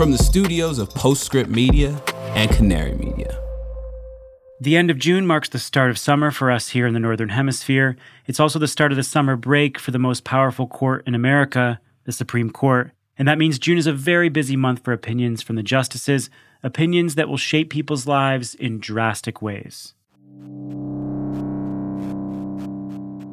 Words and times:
from 0.00 0.12
the 0.12 0.16
studios 0.16 0.78
of 0.78 0.88
Postscript 0.94 1.50
Media 1.50 2.02
and 2.34 2.50
Canary 2.52 2.94
Media. 2.94 3.38
The 4.58 4.74
end 4.74 4.90
of 4.90 4.98
June 4.98 5.26
marks 5.26 5.50
the 5.50 5.58
start 5.58 5.90
of 5.90 5.98
summer 5.98 6.30
for 6.30 6.50
us 6.50 6.70
here 6.70 6.86
in 6.86 6.94
the 6.94 7.00
Northern 7.00 7.28
Hemisphere. 7.28 7.98
It's 8.24 8.40
also 8.40 8.58
the 8.58 8.66
start 8.66 8.92
of 8.92 8.96
the 8.96 9.02
summer 9.02 9.36
break 9.36 9.78
for 9.78 9.90
the 9.90 9.98
most 9.98 10.24
powerful 10.24 10.66
court 10.66 11.06
in 11.06 11.14
America, 11.14 11.82
the 12.04 12.12
Supreme 12.12 12.48
Court. 12.48 12.92
And 13.18 13.28
that 13.28 13.36
means 13.36 13.58
June 13.58 13.76
is 13.76 13.86
a 13.86 13.92
very 13.92 14.30
busy 14.30 14.56
month 14.56 14.82
for 14.82 14.94
opinions 14.94 15.42
from 15.42 15.56
the 15.56 15.62
justices, 15.62 16.30
opinions 16.62 17.14
that 17.16 17.28
will 17.28 17.36
shape 17.36 17.68
people's 17.68 18.06
lives 18.06 18.54
in 18.54 18.80
drastic 18.80 19.42
ways. 19.42 19.92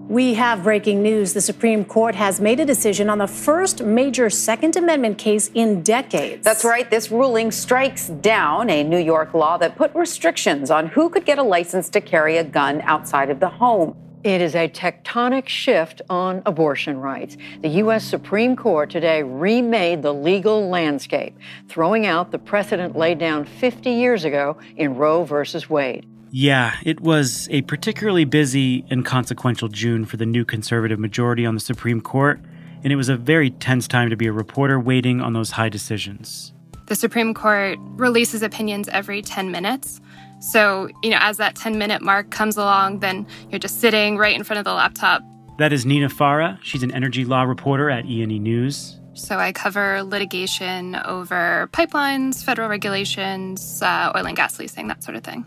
We 0.09 0.35
have 0.35 0.63
breaking 0.63 1.03
news. 1.03 1.33
The 1.33 1.41
Supreme 1.41 1.83
Court 1.83 2.15
has 2.15 2.39
made 2.39 2.61
a 2.61 2.65
decision 2.65 3.09
on 3.09 3.17
the 3.17 3.27
first 3.27 3.83
major 3.83 4.29
Second 4.29 4.77
Amendment 4.77 5.17
case 5.17 5.51
in 5.53 5.83
decades. 5.83 6.45
That's 6.45 6.63
right. 6.63 6.89
This 6.89 7.11
ruling 7.11 7.51
strikes 7.51 8.07
down 8.07 8.69
a 8.69 8.85
New 8.85 8.99
York 8.99 9.33
law 9.33 9.57
that 9.57 9.75
put 9.75 9.93
restrictions 9.93 10.71
on 10.71 10.87
who 10.87 11.09
could 11.09 11.25
get 11.25 11.39
a 11.39 11.43
license 11.43 11.89
to 11.89 11.99
carry 11.99 12.37
a 12.37 12.43
gun 12.45 12.79
outside 12.83 13.29
of 13.29 13.41
the 13.41 13.49
home. 13.49 13.97
It 14.23 14.39
is 14.39 14.55
a 14.55 14.69
tectonic 14.69 15.49
shift 15.49 16.01
on 16.09 16.41
abortion 16.45 16.99
rights. 16.99 17.35
The 17.61 17.69
U.S. 17.69 18.05
Supreme 18.05 18.55
Court 18.55 18.89
today 18.89 19.23
remade 19.23 20.03
the 20.03 20.13
legal 20.13 20.69
landscape, 20.69 21.37
throwing 21.67 22.05
out 22.05 22.31
the 22.31 22.39
precedent 22.39 22.95
laid 22.95 23.19
down 23.19 23.43
50 23.43 23.91
years 23.91 24.23
ago 24.23 24.55
in 24.77 24.95
Roe 24.95 25.25
versus 25.25 25.69
Wade. 25.69 26.07
Yeah, 26.31 26.75
it 26.83 26.99
was 26.99 27.47
a 27.51 27.61
particularly 27.63 28.25
busy 28.25 28.85
and 28.89 29.05
consequential 29.05 29.69
June 29.69 30.05
for 30.05 30.17
the 30.17 30.25
new 30.25 30.45
conservative 30.45 30.99
majority 30.99 31.45
on 31.45 31.53
the 31.53 31.59
Supreme 31.59 32.01
Court, 32.01 32.39
and 32.83 32.91
it 32.91 32.95
was 32.95 33.09
a 33.09 33.15
very 33.15 33.51
tense 33.51 33.87
time 33.87 34.09
to 34.09 34.17
be 34.17 34.27
a 34.27 34.31
reporter 34.31 34.79
waiting 34.79 35.21
on 35.21 35.33
those 35.33 35.51
high 35.51 35.69
decisions. 35.69 36.53
The 36.87 36.95
Supreme 36.95 37.33
Court 37.33 37.77
releases 37.95 38.41
opinions 38.41 38.87
every 38.89 39.21
10 39.21 39.51
minutes. 39.51 39.99
So, 40.39 40.89
you 41.03 41.09
know, 41.09 41.17
as 41.19 41.37
that 41.37 41.55
10 41.55 41.77
minute 41.77 42.01
mark 42.01 42.29
comes 42.29 42.57
along, 42.57 42.99
then 42.99 43.25
you're 43.49 43.59
just 43.59 43.81
sitting 43.81 44.17
right 44.17 44.35
in 44.35 44.43
front 44.43 44.59
of 44.59 44.65
the 44.65 44.73
laptop. 44.73 45.21
That 45.57 45.73
is 45.73 45.85
Niina 45.85 46.11
Farah. 46.11 46.59
She's 46.61 46.83
an 46.83 46.93
energy 46.93 47.25
law 47.25 47.43
reporter 47.43 47.89
at 47.89 48.05
E&E 48.05 48.39
News. 48.39 48.99
So 49.15 49.37
I 49.37 49.51
cover 49.51 50.03
litigation 50.03 50.95
over 50.95 51.67
pipelines, 51.73 52.43
federal 52.43 52.69
regulations, 52.69 53.81
uh, 53.81 54.13
oil 54.15 54.27
and 54.27 54.37
gas 54.37 54.59
leasing, 54.59 54.87
that 54.87 55.03
sort 55.03 55.17
of 55.17 55.23
thing. 55.23 55.43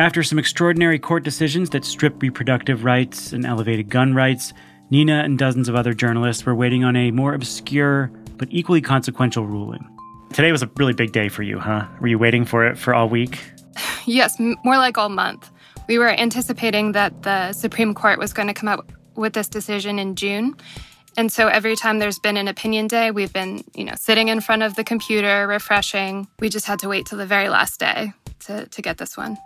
After 0.00 0.22
some 0.22 0.38
extraordinary 0.38 0.98
court 0.98 1.24
decisions 1.24 1.68
that 1.70 1.84
stripped 1.84 2.22
reproductive 2.22 2.86
rights 2.86 3.34
and 3.34 3.44
elevated 3.44 3.90
gun 3.90 4.14
rights, 4.14 4.54
Niina 4.90 5.22
and 5.22 5.38
dozens 5.38 5.68
of 5.68 5.74
other 5.74 5.92
journalists 5.92 6.46
were 6.46 6.54
waiting 6.54 6.84
on 6.84 6.96
a 6.96 7.10
more 7.10 7.34
obscure 7.34 8.10
but 8.38 8.48
equally 8.50 8.80
consequential 8.80 9.44
ruling. 9.44 9.86
Today 10.32 10.52
was 10.52 10.62
a 10.62 10.70
really 10.78 10.94
big 10.94 11.12
day 11.12 11.28
for 11.28 11.42
you, 11.42 11.58
huh? 11.58 11.86
Were 12.00 12.06
you 12.06 12.18
waiting 12.18 12.46
for 12.46 12.66
it 12.66 12.78
for 12.78 12.94
all 12.94 13.10
week? 13.10 13.40
yes, 14.06 14.40
m- 14.40 14.56
more 14.64 14.78
like 14.78 14.96
all 14.96 15.10
month. 15.10 15.50
We 15.86 15.98
were 15.98 16.08
anticipating 16.08 16.92
that 16.92 17.22
the 17.22 17.52
Supreme 17.52 17.92
Court 17.92 18.18
was 18.18 18.32
going 18.32 18.48
to 18.48 18.54
come 18.54 18.70
out 18.70 18.88
with 19.16 19.34
this 19.34 19.48
decision 19.48 19.98
in 19.98 20.16
June. 20.16 20.56
And 21.18 21.30
so 21.30 21.48
every 21.48 21.76
time 21.76 21.98
there's 21.98 22.18
been 22.18 22.38
an 22.38 22.48
opinion 22.48 22.86
day, 22.86 23.10
we've 23.10 23.34
been, 23.34 23.64
you 23.74 23.84
know, 23.84 23.96
sitting 23.96 24.28
in 24.28 24.40
front 24.40 24.62
of 24.62 24.76
the 24.76 24.82
computer, 24.82 25.46
refreshing. 25.46 26.26
We 26.38 26.48
just 26.48 26.64
had 26.64 26.78
to 26.78 26.88
wait 26.88 27.04
till 27.04 27.18
the 27.18 27.26
very 27.26 27.50
last 27.50 27.78
day 27.78 28.14
to, 28.46 28.64
to 28.64 28.80
get 28.80 28.96
this 28.96 29.14
one. 29.18 29.36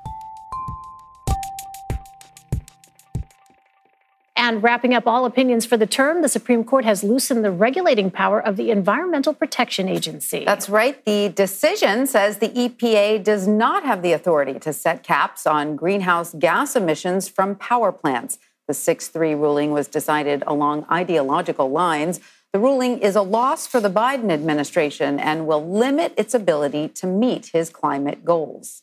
And 4.45 4.63
wrapping 4.63 4.93
up 4.93 5.07
all 5.07 5.25
opinions 5.25 5.65
for 5.65 5.79
the 5.79 5.87
term, 5.87 6.21
the 6.21 6.29
Supreme 6.29 6.65
Court 6.65 6.85
has 6.85 7.03
loosened 7.03 7.43
the 7.43 7.51
regulating 7.51 8.11
power 8.11 8.39
of 8.39 8.59
the 8.59 8.71
Environmental 8.71 9.33
Protection 9.33 9.89
Agency. 9.89 10.45
That's 10.45 10.69
right. 10.69 11.03
The 11.07 11.31
decision 11.31 12.07
says 12.07 12.37
the 12.37 12.51
EPA 12.51 13.25
does 13.25 13.49
not 13.49 13.85
have 13.85 14.03
the 14.03 14.13
authority 14.13 14.59
to 14.59 14.75
set 14.75 15.03
caps 15.03 15.47
on 15.47 15.77
greenhouse 15.77 16.35
gas 16.35 16.77
emissions 16.77 17.27
from 17.27 17.55
power 17.55 17.91
plants. 17.91 18.37
The 18.69 18.75
6 18.75 19.09
3 19.09 19.35
ruling 19.35 19.71
was 19.71 19.89
decided 19.89 20.45
along 20.47 20.85
ideological 20.93 21.71
lines. 21.71 22.21
The 22.53 22.59
ruling 22.59 22.99
is 22.99 23.17
a 23.17 23.23
loss 23.23 23.67
for 23.67 23.81
the 23.81 23.89
Biden 23.89 24.31
administration 24.31 25.19
and 25.19 25.47
will 25.47 25.67
limit 25.67 26.13
its 26.19 26.35
ability 26.35 26.89
to 26.89 27.07
meet 27.07 27.47
his 27.47 27.71
climate 27.71 28.27
goals. 28.27 28.83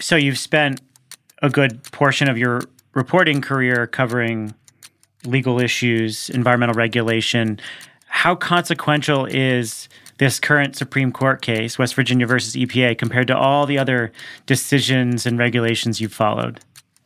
So 0.00 0.16
you've 0.16 0.38
spent 0.38 0.80
a 1.42 1.50
good 1.50 1.82
portion 1.92 2.30
of 2.30 2.38
your 2.38 2.62
reporting 2.98 3.40
career 3.40 3.86
covering 3.86 4.52
legal 5.24 5.60
issues, 5.60 6.28
environmental 6.30 6.74
regulation. 6.74 7.60
How 8.06 8.34
consequential 8.34 9.24
is 9.24 9.88
this 10.18 10.40
current 10.40 10.74
Supreme 10.74 11.12
Court 11.12 11.40
case, 11.40 11.78
West 11.78 11.94
Virginia 11.94 12.26
versus 12.26 12.54
EPA, 12.54 12.98
compared 12.98 13.28
to 13.28 13.36
all 13.36 13.66
the 13.66 13.78
other 13.78 14.12
decisions 14.46 15.26
and 15.26 15.38
regulations 15.38 16.00
you've 16.00 16.12
followed? 16.12 16.58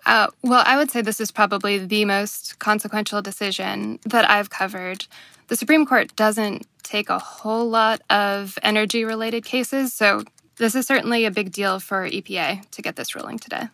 Uh, 0.06 0.28
well, 0.42 0.64
I 0.66 0.78
would 0.78 0.90
say 0.90 1.02
this 1.02 1.20
is 1.20 1.30
probably 1.30 1.78
the 1.78 2.06
most 2.06 2.58
consequential 2.58 3.20
decision 3.20 4.00
that 4.06 4.28
I've 4.28 4.48
covered. 4.48 5.06
The 5.48 5.56
Supreme 5.56 5.84
Court 5.84 6.16
doesn't 6.16 6.66
take 6.82 7.10
a 7.10 7.18
whole 7.18 7.68
lot 7.68 8.00
of 8.08 8.58
energy 8.62 9.04
related 9.04 9.44
cases, 9.44 9.92
so 9.92 10.24
this 10.56 10.74
is 10.74 10.86
certainly 10.86 11.26
a 11.26 11.30
big 11.30 11.52
deal 11.52 11.80
for 11.80 12.08
EPA 12.08 12.68
to 12.70 12.82
get 12.82 12.96
this 12.96 13.14
ruling 13.14 13.38
today. 13.38 13.68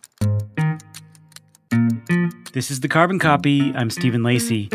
This 2.51 2.71
is 2.71 2.79
the 2.79 2.87
Carbon 2.87 3.19
Copy. 3.19 3.71
I'm 3.75 3.91
Stephen 3.91 4.23
Lacey. 4.23 4.69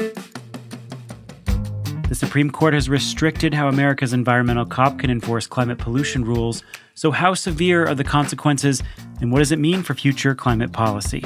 The 2.08 2.14
Supreme 2.14 2.48
Court 2.48 2.72
has 2.72 2.88
restricted 2.88 3.52
how 3.52 3.66
America's 3.66 4.12
environmental 4.12 4.64
cop 4.64 5.00
can 5.00 5.10
enforce 5.10 5.48
climate 5.48 5.78
pollution 5.78 6.24
rules. 6.24 6.62
So, 6.94 7.10
how 7.10 7.34
severe 7.34 7.84
are 7.84 7.96
the 7.96 8.04
consequences, 8.04 8.80
and 9.20 9.32
what 9.32 9.40
does 9.40 9.50
it 9.50 9.58
mean 9.58 9.82
for 9.82 9.92
future 9.94 10.36
climate 10.36 10.70
policy? 10.72 11.24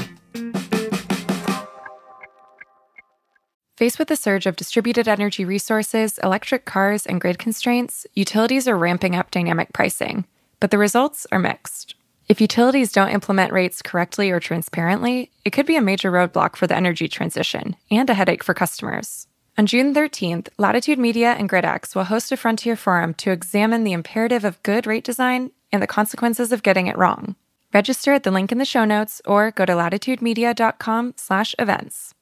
Faced 3.76 3.98
with 3.98 4.10
a 4.10 4.16
surge 4.16 4.46
of 4.46 4.56
distributed 4.56 5.06
energy 5.06 5.44
resources, 5.44 6.18
electric 6.22 6.64
cars, 6.64 7.04
and 7.04 7.20
grid 7.20 7.38
constraints, 7.38 8.06
utilities 8.14 8.66
are 8.66 8.78
ramping 8.78 9.14
up 9.14 9.30
dynamic 9.30 9.74
pricing. 9.74 10.24
But 10.60 10.70
the 10.70 10.78
results 10.78 11.26
are 11.30 11.38
mixed. 11.38 11.94
If 12.28 12.40
utilities 12.42 12.92
don't 12.92 13.08
implement 13.08 13.54
rates 13.54 13.80
correctly 13.80 14.30
or 14.30 14.38
transparently, 14.38 15.30
it 15.46 15.54
could 15.54 15.64
be 15.64 15.76
a 15.76 15.80
major 15.80 16.12
roadblock 16.12 16.56
for 16.56 16.66
the 16.66 16.76
energy 16.76 17.08
transition 17.08 17.74
and 17.90 18.10
a 18.10 18.14
headache 18.14 18.44
for 18.44 18.52
customers. 18.52 19.26
On 19.56 19.64
June 19.64 19.94
13th, 19.94 20.48
Latitude 20.58 20.98
Media 20.98 21.32
and 21.32 21.48
GridX 21.48 21.94
will 21.94 22.04
host 22.04 22.30
a 22.30 22.36
Frontier 22.36 22.76
Forum 22.76 23.14
to 23.14 23.30
examine 23.30 23.82
the 23.82 23.94
imperative 23.94 24.44
of 24.44 24.62
good 24.62 24.86
rate 24.86 25.04
design 25.04 25.52
and 25.72 25.82
the 25.82 25.86
consequences 25.86 26.52
of 26.52 26.62
getting 26.62 26.86
it 26.86 26.98
wrong. 26.98 27.34
Register 27.72 28.12
at 28.12 28.24
the 28.24 28.30
link 28.30 28.52
in 28.52 28.58
the 28.58 28.66
show 28.66 28.84
notes 28.84 29.22
or 29.24 29.50
go 29.50 29.64
to 29.64 29.72
latitudemedia.com/events. 29.72 32.14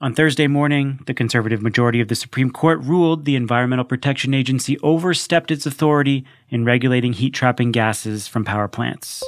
On 0.00 0.14
Thursday 0.14 0.46
morning, 0.46 1.00
the 1.06 1.14
conservative 1.14 1.60
majority 1.60 2.00
of 2.00 2.06
the 2.06 2.14
Supreme 2.14 2.52
Court 2.52 2.80
ruled 2.84 3.24
the 3.24 3.34
Environmental 3.34 3.84
Protection 3.84 4.32
Agency 4.32 4.78
overstepped 4.78 5.50
its 5.50 5.66
authority 5.66 6.24
in 6.50 6.64
regulating 6.64 7.14
heat 7.14 7.34
trapping 7.34 7.72
gases 7.72 8.28
from 8.28 8.44
power 8.44 8.68
plants. 8.68 9.24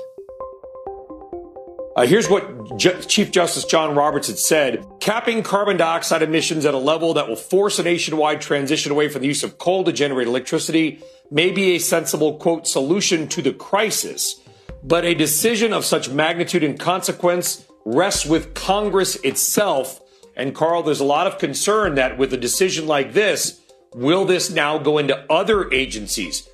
Uh, 1.97 2.07
here's 2.07 2.31
what 2.31 2.79
Chief 2.79 3.33
Justice 3.33 3.65
John 3.65 3.97
Roberts 3.97 4.29
had 4.29 4.39
said 4.39 4.87
capping 5.01 5.43
carbon 5.43 5.77
dioxide 5.77 6.23
emissions 6.23 6.65
at 6.65 6.73
a 6.73 6.79
level 6.79 7.15
that 7.15 7.27
will 7.27 7.35
force 7.35 7.81
a 7.81 7.83
nationwide 7.83 8.41
transition 8.41 8.93
away 8.93 9.09
from 9.09 9.23
the 9.23 9.29
use 9.29 9.43
of 9.43 9.59
coal 9.59 9.83
to 9.83 9.93
generate 9.93 10.29
electricity 10.29 11.03
may 11.33 11.51
be 11.51 11.75
a 11.75 11.79
sensible, 11.79 12.37
quote, 12.37 12.69
solution 12.69 13.27
to 13.27 13.43
the 13.43 13.53
crisis. 13.53 14.41
But 14.85 15.05
a 15.05 15.15
decision 15.15 15.73
of 15.73 15.85
such 15.85 16.11
magnitude 16.11 16.63
and 16.63 16.79
consequence 16.79 17.67
rests 17.85 18.25
with 18.25 18.55
Congress 18.55 19.17
itself 19.17 20.01
and 20.41 20.55
Carl, 20.55 20.83
there's 20.83 21.01
a 21.01 21.05
lot 21.05 21.27
of 21.27 21.39
concern 21.39 21.95
that 21.97 22.17
with 22.17 22.33
a 22.33 22.39
decision 22.39 22.87
like 22.87 23.13
this, 23.13 23.61
will 23.95 24.25
this 24.25 24.51
now 24.51 24.79
go 24.79 24.97
into 24.97 25.31
other 25.31 25.71
agencies? 25.73 26.49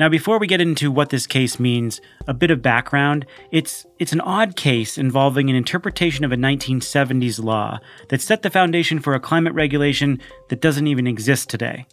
Now, 0.00 0.08
before 0.08 0.38
we 0.38 0.46
get 0.46 0.60
into 0.60 0.90
what 0.92 1.10
this 1.10 1.26
case 1.26 1.58
means, 1.58 2.00
a 2.26 2.34
bit 2.34 2.50
of 2.50 2.62
background. 2.62 3.26
It's 3.50 3.86
it's 3.98 4.12
an 4.12 4.20
odd 4.20 4.54
case 4.54 4.98
involving 4.98 5.50
an 5.50 5.56
interpretation 5.56 6.24
of 6.24 6.32
a 6.32 6.36
1970s 6.36 7.42
law 7.42 7.78
that 8.08 8.20
set 8.20 8.42
the 8.42 8.50
foundation 8.50 9.00
for 9.00 9.14
a 9.14 9.20
climate 9.20 9.54
regulation 9.54 10.20
that 10.50 10.60
doesn't 10.60 10.86
even 10.86 11.06
exist 11.06 11.48
today. 11.48 11.86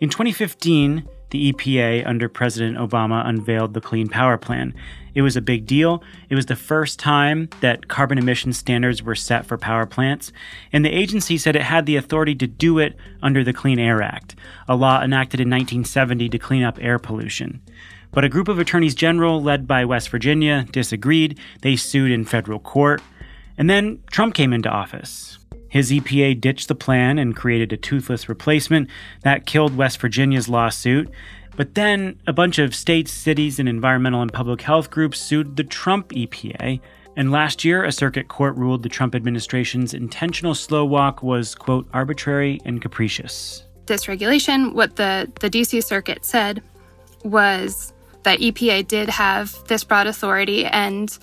In 0.00 0.08
2015, 0.08 1.06
the 1.32 1.52
EPA 1.52 2.06
under 2.06 2.28
President 2.28 2.76
Obama 2.76 3.26
unveiled 3.26 3.72
the 3.74 3.80
Clean 3.80 4.06
Power 4.06 4.36
Plan. 4.36 4.74
It 5.14 5.22
was 5.22 5.36
a 5.36 5.40
big 5.40 5.66
deal. 5.66 6.02
It 6.28 6.34
was 6.34 6.46
the 6.46 6.56
first 6.56 6.98
time 6.98 7.48
that 7.60 7.88
carbon 7.88 8.18
emission 8.18 8.52
standards 8.52 9.02
were 9.02 9.14
set 9.14 9.46
for 9.46 9.58
power 9.58 9.86
plants, 9.86 10.30
and 10.72 10.84
the 10.84 10.94
agency 10.94 11.38
said 11.38 11.56
it 11.56 11.62
had 11.62 11.86
the 11.86 11.96
authority 11.96 12.34
to 12.36 12.46
do 12.46 12.78
it 12.78 12.96
under 13.22 13.42
the 13.42 13.52
Clean 13.52 13.78
Air 13.78 14.02
Act, 14.02 14.36
a 14.68 14.76
law 14.76 15.02
enacted 15.02 15.40
in 15.40 15.48
1970 15.48 16.28
to 16.28 16.38
clean 16.38 16.62
up 16.62 16.78
air 16.80 16.98
pollution. 16.98 17.60
But 18.10 18.24
a 18.24 18.28
group 18.28 18.48
of 18.48 18.58
attorneys 18.58 18.94
general 18.94 19.42
led 19.42 19.66
by 19.66 19.86
West 19.86 20.10
Virginia 20.10 20.66
disagreed. 20.70 21.38
They 21.62 21.76
sued 21.76 22.12
in 22.12 22.26
federal 22.26 22.58
court. 22.58 23.00
And 23.56 23.70
then 23.70 24.00
Trump 24.10 24.34
came 24.34 24.52
into 24.52 24.68
office. 24.68 25.38
His 25.72 25.90
EPA 25.90 26.38
ditched 26.38 26.68
the 26.68 26.74
plan 26.74 27.18
and 27.18 27.34
created 27.34 27.72
a 27.72 27.78
toothless 27.78 28.28
replacement 28.28 28.90
that 29.22 29.46
killed 29.46 29.74
West 29.74 29.98
Virginia's 30.02 30.46
lawsuit. 30.46 31.10
But 31.56 31.74
then 31.76 32.20
a 32.26 32.32
bunch 32.34 32.58
of 32.58 32.74
states, 32.74 33.10
cities, 33.10 33.58
and 33.58 33.66
environmental 33.66 34.20
and 34.20 34.30
public 34.30 34.60
health 34.60 34.90
groups 34.90 35.18
sued 35.18 35.56
the 35.56 35.64
Trump 35.64 36.10
EPA. 36.10 36.78
And 37.16 37.32
last 37.32 37.64
year, 37.64 37.84
a 37.84 37.90
circuit 37.90 38.28
court 38.28 38.54
ruled 38.56 38.82
the 38.82 38.90
Trump 38.90 39.14
administration's 39.14 39.94
intentional 39.94 40.54
slow 40.54 40.84
walk 40.84 41.22
was, 41.22 41.54
quote, 41.54 41.88
arbitrary 41.94 42.60
and 42.66 42.82
capricious. 42.82 43.64
This 43.86 44.08
regulation, 44.08 44.74
what 44.74 44.96
the, 44.96 45.32
the 45.40 45.48
DC 45.48 45.82
circuit 45.82 46.26
said 46.26 46.62
was 47.24 47.94
that 48.24 48.40
EPA 48.40 48.86
did 48.88 49.08
have 49.08 49.56
this 49.68 49.84
broad 49.84 50.06
authority, 50.06 50.66
and 50.66 51.18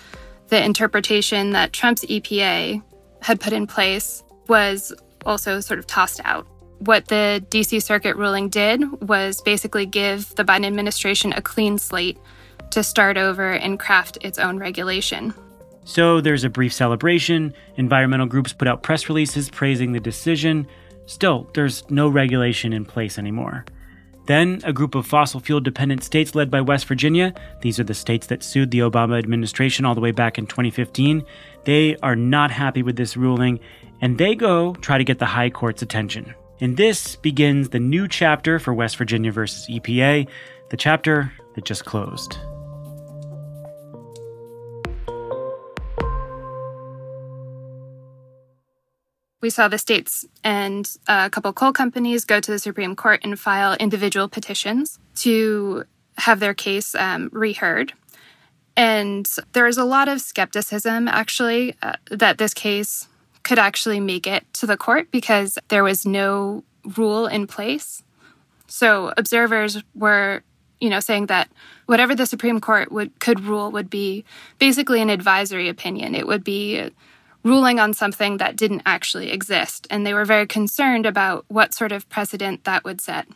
the 0.47 0.63
interpretation 0.65 1.51
that 1.51 1.71
Trump's 1.71 2.03
EPA 2.05 2.81
had 3.21 3.39
put 3.39 3.53
in 3.53 3.67
place 3.67 4.23
was 4.49 4.93
also 5.25 5.59
sort 5.59 5.79
of 5.79 5.87
tossed 5.87 6.19
out. 6.25 6.47
What 6.79 7.07
the 7.07 7.43
DC 7.49 7.81
Circuit 7.83 8.15
ruling 8.15 8.49
did 8.49 9.07
was 9.07 9.41
basically 9.41 9.85
give 9.85 10.33
the 10.35 10.43
Biden 10.43 10.65
administration 10.65 11.33
a 11.33 11.41
clean 11.41 11.77
slate 11.77 12.17
to 12.71 12.83
start 12.83 13.17
over 13.17 13.51
and 13.51 13.79
craft 13.79 14.17
its 14.21 14.37
own 14.37 14.57
regulation. 14.57 15.33
So 15.83 16.21
there's 16.21 16.43
a 16.43 16.49
brief 16.49 16.71
celebration. 16.71 17.53
Environmental 17.75 18.27
groups 18.27 18.53
put 18.53 18.67
out 18.67 18.83
press 18.83 19.09
releases 19.09 19.49
praising 19.49 19.91
the 19.91 19.99
decision. 19.99 20.67
Still, 21.05 21.49
there's 21.53 21.89
no 21.89 22.07
regulation 22.07 22.73
in 22.73 22.85
place 22.85 23.17
anymore. 23.17 23.65
Then, 24.27 24.61
a 24.63 24.71
group 24.71 24.93
of 24.93 25.07
fossil 25.07 25.39
fuel 25.39 25.59
dependent 25.59 26.03
states 26.03 26.35
led 26.35 26.51
by 26.51 26.61
West 26.61 26.85
Virginia, 26.85 27.33
these 27.61 27.79
are 27.79 27.83
the 27.83 27.95
states 27.95 28.27
that 28.27 28.43
sued 28.43 28.69
the 28.69 28.79
Obama 28.79 29.17
administration 29.17 29.85
all 29.85 29.95
the 29.95 30.01
way 30.01 30.11
back 30.11 30.37
in 30.37 30.45
2015, 30.45 31.25
they 31.63 31.95
are 32.03 32.15
not 32.15 32.51
happy 32.51 32.83
with 32.83 32.95
this 32.95 33.17
ruling 33.17 33.59
and 34.01 34.17
they 34.17 34.35
go 34.35 34.73
try 34.75 34.97
to 34.97 35.03
get 35.03 35.19
the 35.19 35.25
High 35.25 35.49
Court's 35.49 35.81
attention. 35.81 36.33
And 36.61 36.77
this 36.77 37.15
begins 37.15 37.69
the 37.69 37.79
new 37.79 38.07
chapter 38.07 38.59
for 38.59 38.73
West 38.73 38.97
Virginia 38.97 39.31
versus 39.31 39.67
EPA, 39.67 40.27
the 40.69 40.77
chapter 40.77 41.31
that 41.55 41.65
just 41.65 41.85
closed. 41.85 42.37
we 49.41 49.49
saw 49.49 49.67
the 49.67 49.77
states 49.77 50.25
and 50.43 50.97
a 51.07 51.29
couple 51.29 51.51
coal 51.53 51.71
companies 51.71 52.25
go 52.25 52.39
to 52.39 52.51
the 52.51 52.59
Supreme 52.59 52.95
Court 52.95 53.21
and 53.23 53.39
file 53.39 53.75
individual 53.79 54.27
petitions 54.27 54.99
to 55.15 55.85
have 56.17 56.39
their 56.39 56.53
case 56.53 56.95
um, 56.95 57.29
reheard. 57.31 57.93
And 58.75 59.29
there 59.53 59.67
is 59.67 59.77
a 59.77 59.85
lot 59.85 60.07
of 60.07 60.21
skepticism, 60.21 61.07
actually, 61.07 61.75
uh, 61.81 61.93
that 62.11 62.37
this 62.37 62.53
case 62.53 63.07
could 63.43 63.59
actually 63.59 63.99
make 63.99 64.27
it 64.27 64.45
to 64.53 64.65
the 64.65 64.77
court 64.77 65.11
because 65.11 65.57
there 65.69 65.83
was 65.83 66.05
no 66.05 66.63
rule 66.97 67.27
in 67.27 67.47
place. 67.47 68.03
So 68.67 69.13
observers 69.17 69.81
were, 69.95 70.43
you 70.79 70.89
know, 70.89 70.99
saying 70.99 71.27
that 71.27 71.49
whatever 71.87 72.15
the 72.15 72.25
Supreme 72.25 72.61
Court 72.61 72.91
would 72.91 73.19
could 73.19 73.39
rule 73.41 73.71
would 73.71 73.89
be 73.89 74.23
basically 74.59 75.01
an 75.01 75.09
advisory 75.09 75.69
opinion. 75.69 76.15
It 76.15 76.27
would 76.27 76.43
be 76.43 76.91
ruling 77.43 77.79
on 77.79 77.93
something 77.93 78.37
that 78.37 78.55
didn't 78.55 78.83
actually 78.85 79.31
exist. 79.31 79.87
And 79.89 80.05
they 80.05 80.13
were 80.13 80.25
very 80.25 80.45
concerned 80.45 81.05
about 81.05 81.45
what 81.47 81.73
sort 81.73 81.91
of 81.91 82.07
precedent 82.09 82.65
that 82.65 82.83
would 82.83 83.01
set 83.01 83.27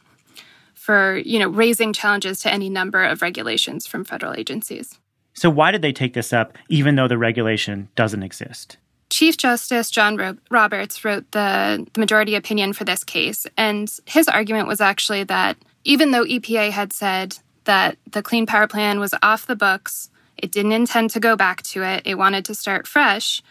for, 0.74 1.18
you 1.18 1.40
know, 1.40 1.48
raising 1.48 1.94
challenges 1.94 2.42
to 2.42 2.52
any 2.52 2.70
number 2.70 3.04
of 3.04 3.22
regulations 3.22 3.88
from 3.88 4.04
federal 4.04 4.34
agencies. 4.34 5.00
So 5.34 5.50
why 5.50 5.72
did 5.72 5.82
they 5.82 5.94
take 5.94 6.14
this 6.14 6.34
up 6.34 6.58
even 6.70 6.96
though 6.96 7.08
the 7.08 7.18
regulation 7.18 7.90
doesn't 7.96 8.22
exist? 8.22 8.78
Chief 9.14 9.38
Justice 9.38 9.92
John 9.92 10.18
Ro- 10.18 10.38
Roberts 10.50 11.06
wrote 11.06 11.32
the, 11.34 11.86
the 11.94 12.00
majority 12.00 12.34
opinion 12.34 12.74
for 12.74 12.84
this 12.84 13.04
case, 13.04 13.46
and 13.56 13.88
his 14.08 14.28
argument 14.28 14.68
was 14.68 14.82
actually 14.82 15.24
that 15.26 15.56
even 15.84 16.10
though 16.10 16.26
EPA 16.26 16.72
had 16.72 16.92
said 16.92 17.38
that 17.66 17.98
the 18.10 18.24
Clean 18.24 18.48
Power 18.48 18.66
Plan 18.66 19.00
was 19.00 19.14
off 19.22 19.46
the 19.46 19.56
books, 19.56 20.10
it 20.36 20.52
didn't 20.52 20.72
intend 20.72 21.12
to 21.12 21.20
go 21.20 21.36
back 21.36 21.62
to 21.62 21.84
it, 21.84 22.02
it 22.06 22.16
wanted 22.18 22.44
to 22.46 22.56
start 22.56 22.88
fresh, 22.88 23.44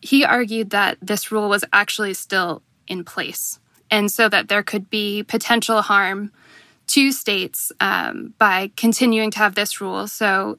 he 0.00 0.24
argued 0.24 0.70
that 0.70 0.96
this 1.02 1.30
rule 1.30 1.50
was 1.50 1.62
actually 1.74 2.14
still 2.14 2.62
in 2.88 3.04
place, 3.04 3.60
and 3.90 4.10
so 4.10 4.30
that 4.30 4.48
there 4.48 4.62
could 4.62 4.88
be 4.88 5.22
potential 5.22 5.82
harm 5.82 6.32
to 6.86 7.12
states 7.12 7.70
um, 7.80 8.32
by 8.38 8.70
continuing 8.78 9.30
to 9.30 9.38
have 9.40 9.56
this 9.56 9.78
rule. 9.78 10.08
So 10.08 10.58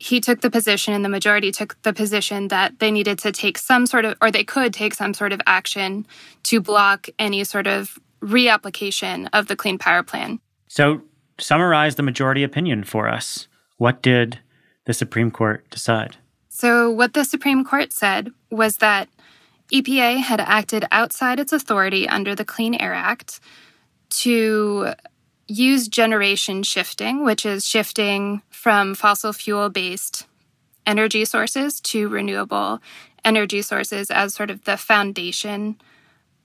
he 0.00 0.18
took 0.18 0.40
the 0.40 0.50
position, 0.50 0.94
and 0.94 1.04
the 1.04 1.10
majority 1.10 1.52
took 1.52 1.80
the 1.82 1.92
position 1.92 2.48
that 2.48 2.78
they 2.78 2.90
needed 2.90 3.18
to 3.18 3.30
take 3.30 3.58
some 3.58 3.84
sort 3.84 4.06
of, 4.06 4.16
or 4.22 4.30
they 4.30 4.44
could 4.44 4.72
take 4.72 4.94
some 4.94 5.12
sort 5.12 5.30
of 5.30 5.42
action 5.46 6.06
to 6.44 6.58
block 6.58 7.08
any 7.18 7.44
sort 7.44 7.66
of 7.66 7.98
reapplication 8.22 9.28
of 9.34 9.46
the 9.46 9.54
Clean 9.54 9.76
Power 9.76 10.02
Plan. 10.02 10.40
So, 10.68 11.02
summarize 11.38 11.96
the 11.96 12.02
majority 12.02 12.42
opinion 12.42 12.82
for 12.84 13.08
us. 13.08 13.46
What 13.76 14.00
did 14.00 14.38
the 14.86 14.94
Supreme 14.94 15.30
Court 15.30 15.68
decide? 15.68 16.16
So, 16.48 16.90
what 16.90 17.12
the 17.12 17.24
Supreme 17.24 17.62
Court 17.62 17.92
said 17.92 18.30
was 18.50 18.78
that 18.78 19.10
EPA 19.70 20.20
had 20.22 20.40
acted 20.40 20.86
outside 20.90 21.38
its 21.38 21.52
authority 21.52 22.08
under 22.08 22.34
the 22.34 22.46
Clean 22.46 22.74
Air 22.74 22.94
Act 22.94 23.38
to 24.08 24.94
use 25.50 25.88
generation 25.88 26.62
shifting, 26.62 27.24
which 27.24 27.44
is 27.44 27.66
shifting 27.66 28.42
from 28.50 28.94
fossil 28.94 29.32
fuel 29.32 29.68
based 29.68 30.26
energy 30.86 31.24
sources 31.24 31.80
to 31.80 32.08
renewable 32.08 32.80
energy 33.24 33.62
sources 33.62 34.10
as 34.10 34.34
sort 34.34 34.50
of 34.50 34.64
the 34.64 34.76
foundation 34.76 35.76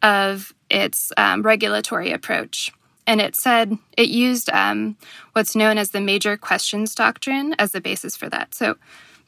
of 0.01 0.53
its 0.69 1.11
um, 1.17 1.41
regulatory 1.41 2.11
approach. 2.11 2.71
And 3.07 3.21
it 3.21 3.35
said 3.35 3.77
it 3.95 4.09
used 4.09 4.49
um, 4.49 4.97
what's 5.33 5.55
known 5.55 5.77
as 5.77 5.91
the 5.91 6.01
major 6.01 6.35
questions 6.37 6.95
doctrine 6.95 7.55
as 7.59 7.71
the 7.71 7.81
basis 7.81 8.15
for 8.15 8.29
that. 8.29 8.55
So 8.55 8.75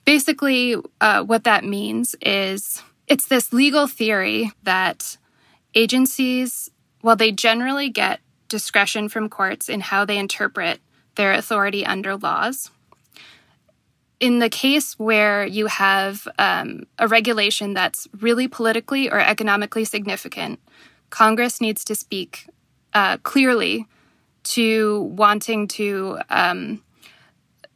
Basically, 0.08 0.78
uh, 1.02 1.22
what 1.24 1.44
that 1.44 1.66
means 1.66 2.16
is 2.22 2.82
it's 3.10 3.28
this 3.28 3.52
legal 3.52 3.88
theory 3.88 4.54
that 4.64 5.18
agencies, 5.76 6.72
while 7.02 7.18
they 7.18 7.34
generally 7.34 7.90
get 7.90 8.22
discretion 8.48 9.10
from 9.10 9.30
courts 9.30 9.70
in 9.70 9.82
how 9.82 10.06
they 10.06 10.18
interpret 10.18 10.80
their 11.16 11.34
authority 11.34 11.86
under 11.86 12.16
laws, 12.16 12.70
in 14.20 14.40
the 14.40 14.50
case 14.50 14.98
where 14.98 15.46
you 15.46 15.68
have 15.68 16.28
um, 16.40 16.84
a 16.98 17.08
regulation 17.08 17.74
that's 17.74 18.08
really 18.20 18.48
politically 18.48 19.10
or 19.10 19.20
economically 19.20 19.86
significant, 19.86 20.60
Congress 21.10 21.62
needs 21.62 21.84
to 21.86 21.96
speak 21.96 22.48
uh, 22.94 23.18
clearly 23.18 23.86
to 24.44 25.02
wanting 25.16 25.68
to 25.68 26.18
um, 26.30 26.82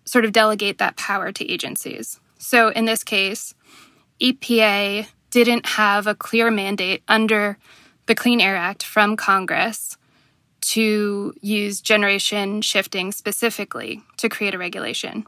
sort 0.06 0.26
of 0.26 0.32
delegate 0.32 0.78
that 0.80 0.96
power 0.96 1.32
to 1.32 1.50
agencies. 1.50 2.20
So 2.40 2.70
in 2.70 2.86
this 2.86 3.04
case, 3.04 3.54
EPA 4.22 5.08
didn't 5.30 5.66
have 5.66 6.08
a 6.08 6.16
clear 6.16 6.50
mandate 6.50 7.04
under 7.08 7.58
the 8.08 8.16
Clean 8.16 8.42
Air 8.42 8.56
Act 8.56 8.84
from 8.84 9.16
Congress 9.16 9.98
to 10.62 11.34
use 11.42 11.82
generation 11.82 12.62
shifting 12.62 13.12
specifically 13.12 14.02
to 14.18 14.30
create 14.30 14.56
a 14.56 14.58
regulation. 14.58 15.26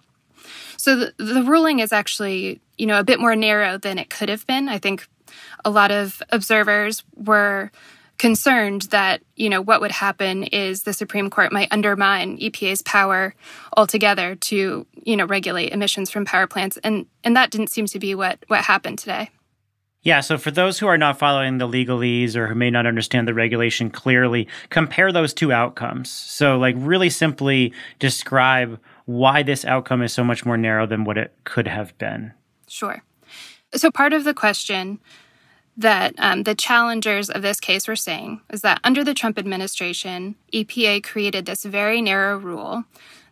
So 0.77 0.95
the, 0.95 1.13
the, 1.17 1.43
ruling 1.43 1.79
is 1.79 1.91
actually, 1.91 2.61
you 2.77 2.85
know, 2.85 2.99
a 2.99 3.03
bit 3.03 3.19
more 3.19 3.35
narrow 3.35 3.77
than 3.77 3.97
it 3.97 4.09
could 4.09 4.29
have 4.29 4.45
been. 4.45 4.67
I 4.69 4.77
think 4.77 5.07
a 5.63 5.69
lot 5.69 5.91
of 5.91 6.21
observers 6.29 7.03
were 7.15 7.71
concerned 8.17 8.83
that 8.83 9.21
you 9.35 9.49
know 9.49 9.61
what 9.61 9.81
would 9.81 9.91
happen 9.91 10.43
is 10.43 10.83
the 10.83 10.93
Supreme 10.93 11.29
Court 11.29 11.51
might 11.51 11.71
undermine 11.71 12.37
EPA's 12.37 12.81
power 12.81 13.35
altogether 13.75 14.35
to 14.35 14.85
you 14.93 15.17
know 15.17 15.25
regulate 15.25 15.71
emissions 15.71 16.09
from 16.09 16.25
power 16.25 16.47
plants, 16.47 16.77
and 16.83 17.05
and 17.23 17.35
that 17.35 17.51
didn't 17.51 17.71
seem 17.71 17.85
to 17.87 17.99
be 17.99 18.15
what 18.15 18.39
what 18.47 18.61
happened 18.61 18.99
today. 18.99 19.29
Yeah, 20.03 20.19
so 20.19 20.37
for 20.37 20.51
those 20.51 20.79
who 20.79 20.87
are 20.87 20.97
not 20.97 21.17
following 21.17 21.57
the 21.57 21.67
legalese 21.67 22.35
or 22.35 22.47
who 22.47 22.55
may 22.55 22.69
not 22.69 22.85
understand 22.85 23.25
the 23.25 23.33
regulation 23.33 23.89
clearly, 23.89 24.49
compare 24.69 25.13
those 25.13 25.33
two 25.33 25.53
outcomes. 25.53 26.09
So, 26.11 26.57
like, 26.57 26.75
really 26.77 27.09
simply 27.09 27.71
describe 27.99 28.79
why 29.05 29.43
this 29.43 29.63
outcome 29.63 30.01
is 30.01 30.11
so 30.11 30.23
much 30.23 30.45
more 30.45 30.57
narrow 30.57 30.85
than 30.85 31.05
what 31.05 31.17
it 31.17 31.33
could 31.45 31.67
have 31.67 31.97
been. 31.97 32.33
Sure. 32.67 33.01
So, 33.73 33.89
part 33.91 34.11
of 34.11 34.25
the 34.25 34.33
question 34.33 34.99
that 35.77 36.13
um, 36.17 36.43
the 36.43 36.53
challengers 36.53 37.29
of 37.29 37.41
this 37.41 37.61
case 37.61 37.87
were 37.87 37.95
saying 37.95 38.41
is 38.51 38.61
that 38.61 38.81
under 38.83 39.05
the 39.05 39.13
Trump 39.13 39.39
administration, 39.39 40.35
EPA 40.53 41.03
created 41.03 41.45
this 41.45 41.63
very 41.63 42.01
narrow 42.01 42.37
rule 42.37 42.83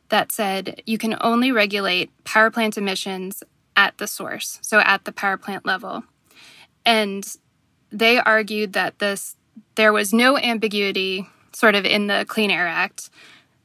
that 0.07 0.31
said 0.31 0.81
you 0.85 0.97
can 0.97 1.17
only 1.21 1.51
regulate 1.51 2.11
power 2.23 2.49
plant 2.49 2.77
emissions 2.77 3.43
at 3.75 3.97
the 3.97 4.07
source, 4.07 4.57
so 4.61 4.79
at 4.79 5.03
the 5.03 5.11
power 5.11 5.37
plant 5.37 5.65
level. 5.65 6.03
And 6.85 7.25
they 7.91 8.17
argued 8.17 8.73
that 8.73 8.99
this 8.99 9.35
there 9.75 9.93
was 9.93 10.13
no 10.13 10.37
ambiguity 10.37 11.27
sort 11.53 11.75
of 11.75 11.85
in 11.85 12.07
the 12.07 12.25
Clean 12.27 12.51
Air 12.51 12.67
Act, 12.67 13.09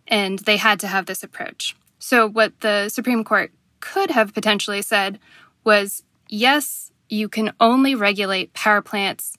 and 0.08 0.38
they 0.40 0.56
had 0.56 0.80
to 0.80 0.88
have 0.88 1.06
this 1.06 1.23
approach. 1.23 1.76
So 1.99 2.28
what 2.28 2.61
the 2.61 2.88
Supreme 2.88 3.25
Court 3.25 3.52
could 3.80 4.11
have 4.11 4.35
potentially 4.35 4.82
said 4.82 5.18
was 5.64 6.02
yes, 6.28 6.90
you 7.08 7.28
can 7.28 7.52
only 7.61 7.94
regulate 7.94 8.52
power 8.52 8.82
plants 8.82 9.37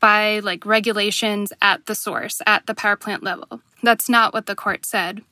by 0.00 0.40
like 0.40 0.66
regulations 0.66 1.52
at 1.62 1.86
the 1.86 1.94
source, 1.94 2.42
at 2.46 2.66
the 2.66 2.74
power 2.74 2.96
plant 2.96 3.22
level. 3.22 3.60
That's 3.82 4.08
not 4.08 4.34
what 4.34 4.46
the 4.46 4.54
court 4.54 4.84
said. 4.84 5.22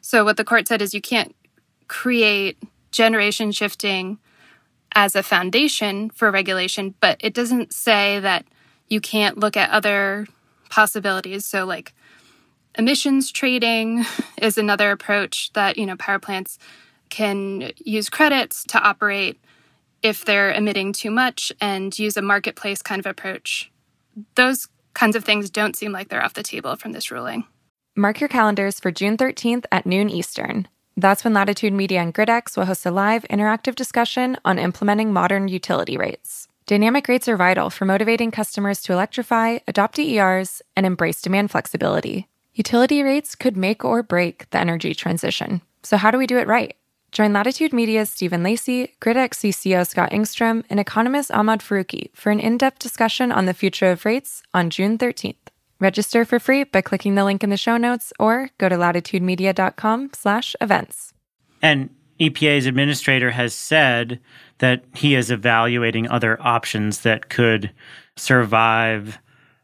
So, 0.00 0.24
what 0.24 0.36
the 0.36 0.44
court 0.44 0.66
said 0.68 0.82
is 0.82 0.94
you 0.94 1.00
can't 1.00 1.34
create 1.88 2.58
generation 2.90 3.52
shifting 3.52 4.18
as 4.94 5.14
a 5.14 5.22
foundation 5.22 6.10
for 6.10 6.30
regulation, 6.30 6.94
but 7.00 7.18
it 7.20 7.34
doesn't 7.34 7.72
say 7.72 8.20
that 8.20 8.46
you 8.88 9.00
can't 9.00 9.38
look 9.38 9.56
at 9.56 9.70
other 9.70 10.26
possibilities. 10.68 11.46
So, 11.46 11.64
like 11.64 11.94
emissions 12.76 13.30
trading 13.30 14.04
is 14.40 14.58
another 14.58 14.90
approach 14.90 15.52
that, 15.54 15.78
you 15.78 15.86
know, 15.86 15.96
power 15.96 16.18
plants 16.18 16.58
can 17.08 17.72
use 17.76 18.08
credits 18.08 18.64
to 18.64 18.78
operate 18.80 19.40
if 20.02 20.24
they're 20.24 20.52
emitting 20.52 20.92
too 20.92 21.10
much 21.10 21.52
and 21.60 21.98
use 21.98 22.16
a 22.16 22.22
marketplace 22.22 22.82
kind 22.82 23.00
of 23.00 23.06
approach. 23.06 23.70
Those 24.34 24.68
kinds 24.94 25.16
of 25.16 25.24
things 25.24 25.50
don't 25.50 25.76
seem 25.76 25.92
like 25.92 26.08
they're 26.08 26.24
off 26.24 26.34
the 26.34 26.42
table 26.42 26.76
from 26.76 26.92
this 26.92 27.10
ruling. 27.10 27.44
Mark 27.96 28.20
your 28.20 28.28
calendars 28.28 28.80
for 28.80 28.90
June 28.90 29.16
13th 29.16 29.64
at 29.70 29.86
noon 29.86 30.08
Eastern. 30.08 30.68
That's 31.00 31.24
when 31.24 31.32
Latitude 31.32 31.72
Media 31.72 32.00
and 32.00 32.12
GridX 32.12 32.58
will 32.58 32.66
host 32.66 32.84
a 32.84 32.90
live 32.90 33.24
interactive 33.30 33.74
discussion 33.74 34.36
on 34.44 34.58
implementing 34.58 35.14
modern 35.14 35.48
utility 35.48 35.96
rates. 35.96 36.46
Dynamic 36.66 37.08
rates 37.08 37.26
are 37.26 37.38
vital 37.38 37.70
for 37.70 37.86
motivating 37.86 38.30
customers 38.30 38.82
to 38.82 38.92
electrify, 38.92 39.60
adopt 39.66 39.96
DERs, 39.96 40.60
and 40.76 40.84
embrace 40.84 41.22
demand 41.22 41.50
flexibility. 41.50 42.28
Utility 42.52 43.02
rates 43.02 43.34
could 43.34 43.56
make 43.56 43.82
or 43.82 44.02
break 44.02 44.50
the 44.50 44.58
energy 44.58 44.94
transition. 44.94 45.62
So, 45.82 45.96
how 45.96 46.10
do 46.10 46.18
we 46.18 46.26
do 46.26 46.36
it 46.36 46.46
right? 46.46 46.76
Join 47.12 47.32
Latitude 47.32 47.72
Media's 47.72 48.10
Stephen 48.10 48.42
Lacey, 48.42 48.94
GridX 49.00 49.30
CCO 49.30 49.86
Scott 49.86 50.10
Engstrom, 50.10 50.64
and 50.68 50.78
economist 50.78 51.32
Ahmad 51.32 51.60
Faruqui 51.60 52.10
for 52.14 52.30
an 52.30 52.40
in-depth 52.40 52.78
discussion 52.78 53.32
on 53.32 53.46
the 53.46 53.54
future 53.54 53.90
of 53.90 54.04
rates 54.04 54.42
on 54.52 54.68
June 54.68 54.98
13th. 54.98 55.39
Register 55.80 56.24
for 56.24 56.38
free 56.38 56.64
by 56.64 56.82
clicking 56.82 57.14
the 57.14 57.24
link 57.24 57.42
in 57.42 57.50
the 57.50 57.56
show 57.56 57.76
notes 57.76 58.12
or 58.18 58.50
go 58.58 58.68
to 58.68 58.76
latitudemedia.com 58.76 60.10
slash 60.14 60.54
events. 60.60 61.12
And 61.62 61.90
EPA's 62.20 62.66
administrator 62.66 63.30
has 63.30 63.54
said 63.54 64.20
that 64.58 64.84
he 64.94 65.14
is 65.14 65.30
evaluating 65.30 66.08
other 66.08 66.40
options 66.42 67.00
that 67.00 67.30
could 67.30 67.70
survive 68.16 69.18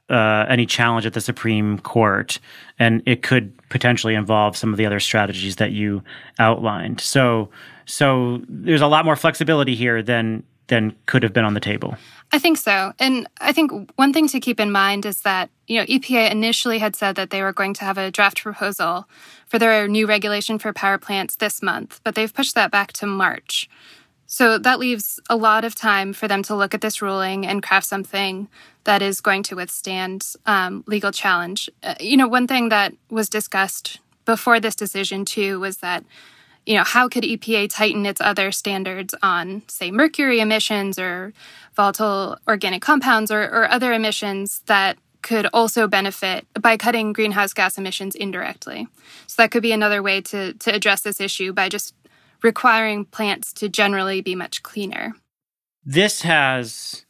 uh, 0.09 0.47
any 0.49 0.65
challenge 0.65 1.05
at 1.05 1.13
the 1.13 1.21
Supreme 1.21 1.79
Court, 1.81 2.39
and 2.79 3.03
it 3.07 3.23
could 3.23 3.53
potentially 3.69 4.15
involve 4.15 4.57
some 4.57 4.73
of 4.73 4.79
the 4.79 4.87
other 4.87 5.01
strategies 5.01 5.57
that 5.57 5.73
you 5.73 6.03
outlined. 6.39 7.01
So, 7.01 7.51
so 7.85 8.41
there's 8.49 8.81
a 8.81 8.87
lot 8.87 9.05
more 9.05 9.17
flexibility 9.17 9.75
here 9.75 10.03
than 10.03 10.45
than 10.69 10.95
could 11.07 11.23
have 11.23 11.33
been 11.33 11.45
on 11.45 11.55
the 11.55 11.61
table. 11.61 11.97
I 12.33 12.39
think 12.39 12.59
so. 12.59 12.93
And 12.99 13.29
I 13.41 13.53
think 13.53 13.93
one 13.97 14.13
thing 14.13 14.27
to 14.29 14.41
keep 14.41 14.59
in 14.59 14.73
mind 14.73 15.07
is 15.07 15.21
that, 15.21 15.49
you 15.69 15.79
know, 15.79 15.87
EPA 15.87 16.31
initially 16.31 16.79
had 16.79 16.97
said 16.97 17.15
that 17.17 17.31
they 17.31 17.43
were 17.43 17.53
going 17.53 17.73
to 17.75 17.85
have 17.85 17.99
a 17.99 18.11
draft 18.11 18.43
proposal 18.43 19.09
for 19.47 19.59
their 19.59 19.87
new 19.87 20.07
regulation 20.07 20.59
for 20.59 20.73
power 20.73 20.99
plants 20.99 21.37
this 21.37 21.63
month, 21.63 22.01
but 22.03 22.15
they've 22.15 22.35
pushed 22.35 22.57
that 22.57 22.73
back 22.73 22.93
to 22.95 23.07
March. 23.07 23.71
So 24.27 24.59
that 24.59 24.81
leaves 24.81 25.21
a 25.31 25.37
lot 25.37 25.65
of 25.65 25.77
time 25.77 26.13
for 26.13 26.27
them 26.27 26.43
to 26.45 26.57
look 26.57 26.75
at 26.75 26.81
this 26.81 27.01
ruling 27.01 27.47
and 27.47 27.63
craft 27.63 27.87
something 27.87 28.49
that 28.83 29.03
is 29.03 29.21
going 29.21 29.45
to 29.45 29.55
withstand 29.55 30.27
um, 30.47 30.83
legal 30.87 31.13
challenge. 31.13 31.71
Uh, 31.83 31.95
you 32.01 32.17
know, 32.17 32.27
one 32.27 32.49
thing 32.49 32.69
that 32.71 32.93
was 33.09 33.29
discussed 33.29 34.01
before 34.25 34.59
this 34.59 34.75
decision, 34.75 35.25
too, 35.25 35.61
was 35.61 35.77
that, 35.79 36.05
you 36.67 36.75
know, 36.75 36.85
how 36.85 37.09
could 37.09 37.23
EPA 37.23 37.71
tighten 37.71 38.05
its 38.05 38.21
other 38.21 38.51
standards 38.51 39.15
on, 39.23 39.63
say, 39.69 39.91
mercury 39.91 40.41
emissions 40.41 40.99
or 40.99 41.33
volatile 41.75 42.37
organic 42.49 42.83
compounds 42.83 43.31
or, 43.31 43.43
or 43.43 43.71
other 43.71 43.93
emissions 43.93 44.63
that 44.67 44.99
could 45.23 45.47
also 45.53 45.89
benefit 45.89 46.47
by 46.61 46.77
cutting 46.77 47.13
greenhouse 47.13 47.53
gas 47.53 47.79
emissions 47.79 48.15
indirectly. 48.15 48.87
So 49.27 49.43
that 49.43 49.51
could 49.51 49.63
be 49.63 49.73
another 49.73 50.03
way 50.03 50.21
to, 50.23 50.55
to 50.55 50.75
address 50.75 51.03
this 51.03 51.21
issue 51.21 51.53
by 51.53 51.69
just 51.69 51.95
requiring 52.43 53.05
plants 53.05 53.53
to 53.55 53.69
generally 53.69 54.21
be 54.21 54.35
much 54.35 54.63
cleaner. 54.63 55.15
This 55.85 56.23
has 56.23 57.07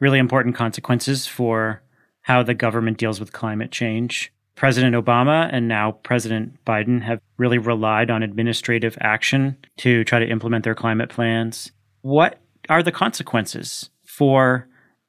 really 0.00 0.18
important 0.18 0.54
consequences 0.54 1.26
for 1.26 1.82
how 2.22 2.42
the 2.42 2.54
government 2.54 2.98
deals 2.98 3.20
with 3.20 3.32
climate 3.32 3.70
change. 3.70 4.32
President 4.60 4.94
Obama 4.94 5.48
and 5.50 5.68
now 5.68 5.92
President 5.92 6.62
Biden 6.66 7.00
have 7.00 7.18
really 7.38 7.56
relied 7.56 8.10
on 8.10 8.22
administrative 8.22 8.94
action 9.00 9.56
to 9.78 10.04
try 10.04 10.18
to 10.18 10.28
implement 10.28 10.64
their 10.64 10.74
climate 10.74 11.08
plans. 11.08 11.72
What 12.02 12.40
are 12.68 12.82
the 12.82 12.92
consequences 12.92 13.88
for 14.04 14.68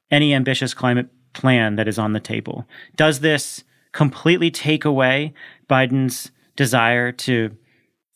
any 0.10 0.34
ambitious 0.34 0.74
climate 0.74 1.10
plan 1.34 1.76
that 1.76 1.90
is 1.90 2.00
on 2.00 2.14
the 2.14 2.22
table? 2.22 2.66
Does 2.96 3.20
this 3.20 3.66
completely 3.92 4.52
take 4.52 4.86
away 4.86 5.34
Biden's 5.70 6.32
desire 6.56 7.12
to 7.12 7.52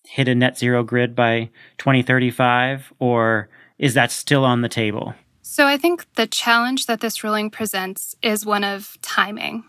hit 0.06 0.30
a 0.30 0.36
net 0.36 0.58
zero 0.58 0.84
grid 0.84 1.18
by 1.18 1.50
2035, 1.80 2.94
or 3.00 3.50
is 3.78 3.94
that 3.94 4.10
still 4.10 4.46
on 4.46 4.62
the 4.62 4.70
table? 4.70 5.14
So 5.42 5.68
I 5.68 5.76
think 5.76 6.06
the 6.14 6.28
challenge 6.28 6.86
that 6.86 7.02
this 7.02 7.26
ruling 7.26 7.50
presents 7.50 8.16
is 8.22 8.46
one 8.46 8.64
of 8.64 8.98
timing, 9.02 9.66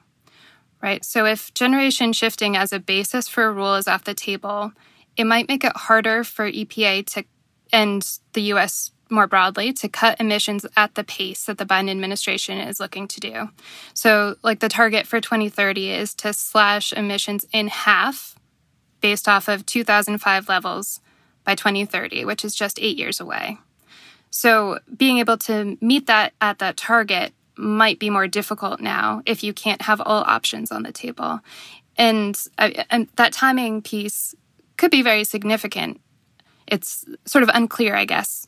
right? 0.82 1.04
So 1.04 1.24
if 1.24 1.52
generation 1.54 2.12
shifting 2.12 2.56
as 2.56 2.72
a 2.72 2.80
basis 2.80 3.28
for 3.28 3.44
a 3.44 3.52
rule 3.52 3.74
is 3.74 3.88
off 3.88 4.04
the 4.04 4.14
table, 4.14 4.72
it 5.16 5.24
might 5.24 5.48
make 5.48 5.64
it 5.64 5.76
harder 5.76 6.24
for 6.24 6.50
EPA 6.50 7.06
to 7.14 7.24
and 7.72 8.18
the 8.32 8.42
US 8.52 8.92
more 9.10 9.26
broadly 9.26 9.72
to 9.72 9.88
cut 9.88 10.20
emissions 10.20 10.66
at 10.76 10.94
the 10.94 11.04
pace 11.04 11.44
that 11.44 11.58
the 11.58 11.66
Biden 11.66 11.90
administration 11.90 12.58
is 12.58 12.80
looking 12.80 13.06
to 13.08 13.20
do. 13.20 13.50
So, 13.94 14.36
like 14.42 14.60
the 14.60 14.68
target 14.68 15.06
for 15.06 15.20
2030 15.20 15.90
is 15.90 16.14
to 16.16 16.32
slash 16.32 16.92
emissions 16.92 17.46
in 17.52 17.68
half 17.68 18.34
based 19.00 19.28
off 19.28 19.48
of 19.48 19.66
2005 19.66 20.48
levels 20.48 21.00
by 21.44 21.54
2030, 21.54 22.24
which 22.24 22.44
is 22.44 22.54
just 22.54 22.80
eight 22.80 22.96
years 22.96 23.20
away. 23.20 23.58
So, 24.30 24.80
being 24.96 25.18
able 25.18 25.38
to 25.38 25.78
meet 25.80 26.06
that 26.06 26.32
at 26.40 26.58
that 26.58 26.76
target 26.76 27.32
might 27.56 27.98
be 27.98 28.10
more 28.10 28.28
difficult 28.28 28.80
now 28.80 29.22
if 29.26 29.42
you 29.42 29.52
can't 29.52 29.82
have 29.82 30.00
all 30.00 30.22
options 30.24 30.70
on 30.70 30.82
the 30.82 30.92
table. 30.92 31.40
And, 31.96 32.38
and 32.58 33.08
that 33.16 33.32
timing 33.32 33.82
piece 33.82 34.34
could 34.76 34.90
be 34.90 35.02
very 35.02 35.24
significant. 35.24 36.00
It's 36.66 37.04
sort 37.24 37.42
of 37.42 37.50
unclear, 37.54 37.94
I 37.94 38.04
guess, 38.04 38.46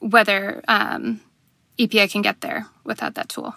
whether 0.00 0.62
um, 0.66 1.20
EPA 1.78 2.10
can 2.10 2.22
get 2.22 2.40
there 2.40 2.66
without 2.84 3.14
that 3.14 3.28
tool. 3.28 3.54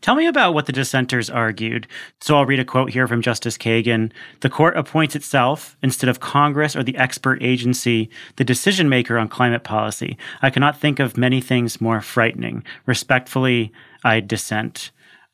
Tell 0.00 0.14
me 0.14 0.26
about 0.26 0.54
what 0.54 0.66
the 0.66 0.72
dissenters 0.72 1.28
argued. 1.28 1.88
So 2.20 2.36
I'll 2.36 2.46
read 2.46 2.60
a 2.60 2.64
quote 2.64 2.90
here 2.90 3.08
from 3.08 3.20
Justice 3.20 3.58
Kagan. 3.58 4.12
The 4.40 4.48
court 4.48 4.76
appoints 4.76 5.16
itself 5.16 5.76
instead 5.82 6.08
of 6.08 6.20
Congress 6.20 6.76
or 6.76 6.84
the 6.84 6.96
expert 6.96 7.42
agency, 7.42 8.08
the 8.36 8.44
decision 8.44 8.88
maker 8.88 9.18
on 9.18 9.28
climate 9.28 9.64
policy. 9.64 10.16
I 10.40 10.50
cannot 10.50 10.78
think 10.78 11.00
of 11.00 11.16
many 11.16 11.40
things 11.40 11.80
more 11.80 12.00
frightening. 12.00 12.62
Respectfully, 12.86 13.72
I 14.04 14.20
dissent. 14.20 14.90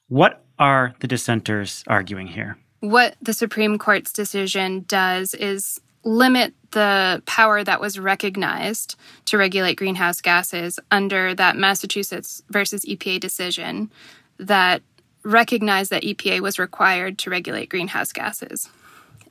What 0.08 0.44
are 0.58 0.94
the 1.00 1.06
dissenters 1.06 1.84
arguing 1.86 2.28
here? 2.28 2.58
What 2.80 3.16
the 3.22 3.32
Supreme 3.32 3.78
Court's 3.78 4.12
decision 4.12 4.84
does 4.86 5.34
is 5.34 5.80
limit 6.04 6.54
the 6.72 7.22
power 7.24 7.64
that 7.64 7.80
was 7.80 7.98
recognized 7.98 8.96
to 9.24 9.38
regulate 9.38 9.76
greenhouse 9.76 10.20
gases 10.20 10.78
under 10.90 11.34
that 11.34 11.56
Massachusetts 11.56 12.42
versus 12.50 12.84
EPA 12.84 13.20
decision 13.20 13.90
that 14.38 14.82
recognized 15.24 15.90
that 15.90 16.02
EPA 16.02 16.40
was 16.40 16.58
required 16.58 17.16
to 17.18 17.30
regulate 17.30 17.70
greenhouse 17.70 18.12
gases. 18.12 18.68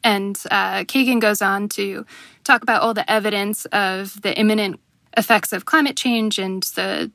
And 0.03 0.41
uh, 0.49 0.83
Kagan 0.83 1.21
goes 1.21 1.41
on 1.41 1.69
to 1.69 2.05
talk 2.43 2.63
about 2.63 2.81
all 2.81 2.93
the 2.93 3.09
evidence 3.09 3.65
of 3.65 4.21
the 4.21 4.37
imminent 4.37 4.79
effects 5.15 5.53
of 5.53 5.65
climate 5.65 5.95
change 5.95 6.39
and 6.39 6.63
the 6.75 7.11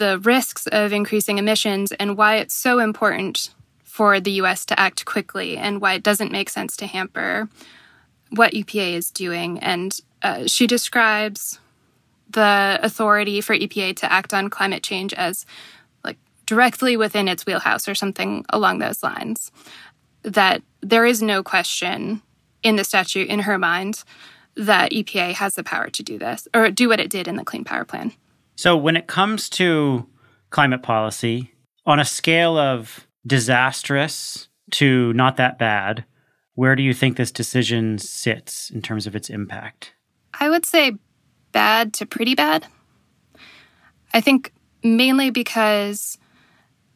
the 0.00 0.18
risks 0.20 0.66
of 0.68 0.94
increasing 0.94 1.36
emissions 1.36 1.92
and 1.92 2.16
why 2.16 2.36
it's 2.36 2.54
so 2.54 2.78
important 2.78 3.50
for 3.84 4.18
the 4.18 4.32
US 4.42 4.64
to 4.64 4.80
act 4.80 5.04
quickly 5.04 5.58
and 5.58 5.78
why 5.78 5.92
it 5.92 6.02
doesn't 6.02 6.32
make 6.32 6.48
sense 6.48 6.74
to 6.78 6.86
hamper 6.86 7.50
what 8.30 8.54
EPA 8.54 8.94
is 8.94 9.10
doing. 9.10 9.58
And 9.58 10.00
uh, 10.22 10.46
she 10.46 10.66
describes 10.66 11.60
the 12.30 12.78
authority 12.82 13.42
for 13.42 13.54
EPA 13.54 13.94
to 13.96 14.10
act 14.10 14.32
on 14.32 14.48
climate 14.48 14.82
change 14.82 15.12
as 15.12 15.44
like 16.02 16.16
directly 16.46 16.96
within 16.96 17.28
its 17.28 17.44
wheelhouse 17.44 17.86
or 17.86 17.94
something 17.94 18.46
along 18.48 18.78
those 18.78 19.02
lines. 19.02 19.52
That 20.22 20.62
there 20.80 21.04
is 21.04 21.20
no 21.20 21.42
question 21.42 22.22
in 22.62 22.76
the 22.76 22.84
statute, 22.84 23.28
in 23.28 23.40
her 23.40 23.58
mind, 23.58 24.02
that 24.56 24.92
EPA 24.92 25.34
has 25.34 25.56
the 25.56 25.64
power 25.64 25.90
to 25.90 26.02
do 26.02 26.18
this 26.18 26.48
or 26.54 26.70
do 26.70 26.88
what 26.88 27.00
it 27.00 27.10
did 27.10 27.28
in 27.28 27.36
the 27.36 27.44
Clean 27.44 27.64
Power 27.64 27.84
Plan. 27.84 28.12
So, 28.60 28.76
when 28.76 28.94
it 28.94 29.06
comes 29.06 29.48
to 29.56 30.06
climate 30.50 30.82
policy, 30.82 31.54
on 31.86 31.98
a 31.98 32.04
scale 32.04 32.58
of 32.58 33.06
disastrous 33.26 34.48
to 34.72 35.14
not 35.14 35.38
that 35.38 35.58
bad, 35.58 36.04
where 36.56 36.76
do 36.76 36.82
you 36.82 36.92
think 36.92 37.16
this 37.16 37.32
decision 37.32 37.96
sits 37.96 38.68
in 38.68 38.82
terms 38.82 39.06
of 39.06 39.16
its 39.16 39.30
impact? 39.30 39.94
I 40.38 40.50
would 40.50 40.66
say 40.66 40.92
bad 41.52 41.94
to 41.94 42.04
pretty 42.04 42.34
bad. 42.34 42.66
I 44.12 44.20
think 44.20 44.52
mainly 44.84 45.30
because 45.30 46.18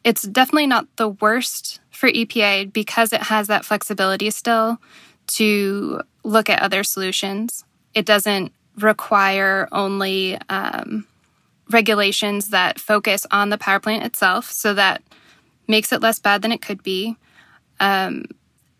it's 0.03 0.21
definitely 0.21 0.67
not 0.67 0.85
the 0.97 1.09
worst 1.09 1.79
for 1.89 2.11
EPA 2.11 2.73
because 2.73 3.11
it 3.11 3.23
has 3.23 3.47
that 3.47 3.65
flexibility 3.65 4.29
still 4.29 4.77
to 5.29 6.01
look 6.23 6.47
at 6.47 6.61
other 6.61 6.83
solutions. 6.83 7.65
It 7.95 8.05
doesn't 8.05 8.53
require 8.77 9.67
only 9.71 10.37
um, 10.49 11.07
regulations 11.69 12.49
that 12.49 12.79
focus 12.79 13.25
on 13.31 13.49
the 13.49 13.57
power 13.57 13.79
plant 13.79 14.03
itself, 14.03 14.51
so 14.51 14.73
that 14.73 15.01
makes 15.67 15.91
it 15.91 16.01
less 16.01 16.19
bad 16.19 16.41
than 16.41 16.51
it 16.51 16.61
could 16.61 16.83
be. 16.83 17.17
Um, 17.79 18.25